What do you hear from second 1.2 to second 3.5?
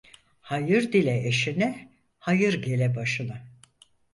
eşine, hayır gele başına.